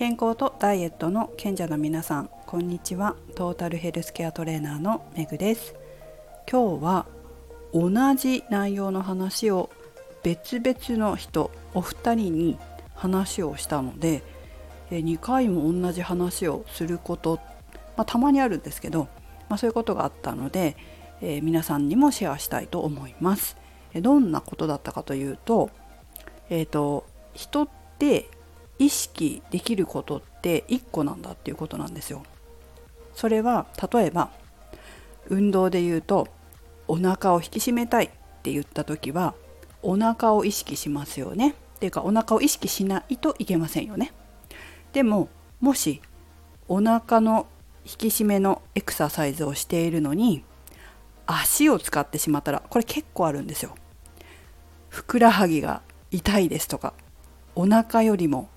[0.00, 5.74] 健康とダイエットの賢者の皆さんこんにちはトータルヘルスケアトレーナーのめぐです
[6.50, 7.06] 今日は
[7.74, 9.68] 同じ内容の話を
[10.22, 12.58] 別々の人お二人に
[12.94, 14.22] 話をしたので
[14.88, 17.38] 2回も同じ話をすること、
[17.98, 19.06] まあ、たまにあるんですけど、
[19.50, 20.78] まあ、そういうことがあったので、
[21.20, 23.58] えー、皆さんにもシェアしたいと思います。
[23.94, 25.68] どんなことだったかというと,、
[26.48, 27.04] えーと、
[27.34, 28.30] 人って
[28.80, 32.24] 意識できることって1個なんだっていうことなんですよ。
[33.14, 34.30] それは例えば
[35.28, 36.28] 運動で言うと
[36.88, 38.08] お腹を引き締めたいっ
[38.42, 39.34] て言った時は
[39.82, 41.50] お腹を意識しますよね。
[41.50, 44.12] っていうかお腹を意識しないといけませんよね。
[44.94, 45.28] でも
[45.60, 46.00] もし
[46.66, 47.46] お腹の
[47.84, 50.42] 引き締めのエクササイズをしているのに
[51.26, 53.74] 足を使ってしまったらこれ結構あるんですよ。
[54.88, 56.94] ふくらはぎが痛いですとか
[57.54, 58.48] お腹よりも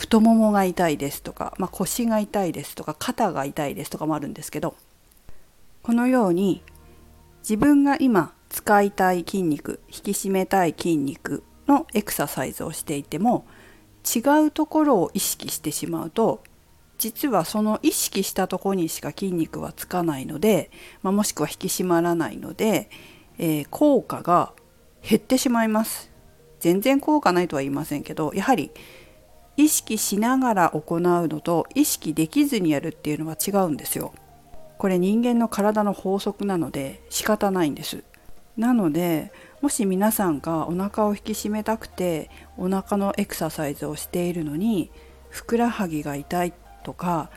[0.00, 4.74] 太ももが痛いですとか、まあ、腰が痛いですとか肩が痛いですとかもあるんですけど
[5.82, 6.62] このように
[7.42, 13.44] 自分が今使いたい筋肉引き締めたい筋肉のエクササイズをしていても
[14.02, 16.42] 違うところを意識してしまうと
[16.96, 20.70] 実はその意識したところにしか筋肉はつかないので、
[21.02, 22.88] まあ、もしくは引き締まらないので、
[23.36, 24.54] えー、効果が
[25.06, 26.10] 減ってしまいます。
[26.60, 28.70] 全然効果ないとは言いませんけどやはり
[29.60, 34.14] 意識しながら行うのと意識できずにやるっていうのは違うんですよ。
[34.78, 38.02] これ人間の体の法則なので仕方ないんです。
[38.56, 44.90] なのでもし皆さんがお腹を引き締めたくてお腹のエクササイズをしているのに
[45.28, 47.30] ふくらはぎが痛いとか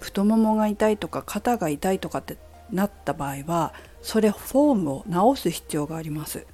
[0.00, 2.36] 太ももが痛いとか肩が痛いとかって
[2.70, 3.72] なった場合は
[4.02, 6.46] それフォームを直す必要があります。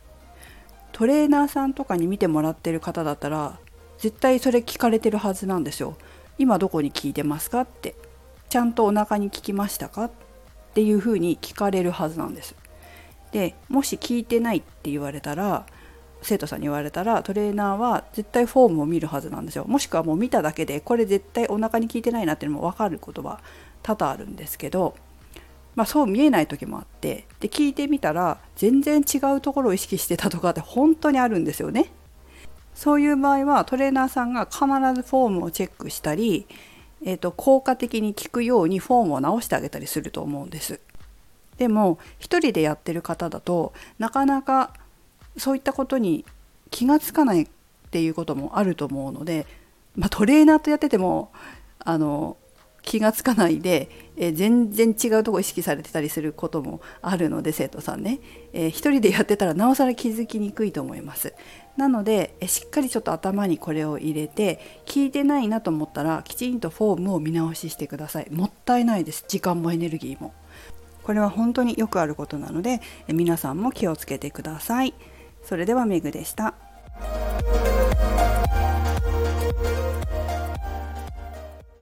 [0.92, 3.58] トレーナーさんとかに見てもらってる方だったら
[3.98, 5.96] 絶対それ聞かれてるはずなんですよ。
[6.38, 7.94] 今どこに聞いてますかって。
[8.48, 10.10] ちゃんとお腹に聞きましたかっ
[10.74, 12.54] ていうふうに聞かれるはずなんです。
[13.32, 15.66] でもし聞いてないって言われたら
[16.22, 19.64] 生徒さんに言われたらトレーナーは絶対フォームを見るはずなんですよ。
[19.66, 23.40] もしくはもう見ただけでこれ絶対お腹に効いてないなっていうのも分かることは
[23.82, 24.94] 多々あるんですけど、
[25.74, 31.92] まあ、そう見えない時もあってで聞いてみたら全然違うところを意識してたとかって本当にあるんですよね。
[32.76, 36.46] そういう場合はトレーナーさんが必ずフォームをチェックしたり、
[37.02, 40.78] えーと、効果的に効くようにフォームを直してあげたりすると思うんです。
[41.56, 44.74] でも一人でやってる方だとなかなか
[45.38, 46.26] そういったことに
[46.70, 47.48] 気が付かないっ
[47.90, 49.46] ていうこともあると思うので、
[49.94, 51.32] まあ、トレーナーとやってても
[51.78, 52.36] あの
[52.86, 58.20] 気がつかないで、え全然違うとこ意識されてたりすることもあるので生徒さんね、
[58.54, 61.34] えー、一人でやってたらなおさら気づきにくいと思います。
[61.76, 68.28] なので、えしっかりちょっと頭にこれを入れて聞いてないなと思ったらきちんとフォームを見直ししてください。
[68.30, 69.24] もったいないです。
[69.26, 70.32] 時間もエネルギーも。
[71.02, 74.94] これは本当によくあることなのでえ皆さんも気をつけてください。
[75.42, 76.54] それではメグでした。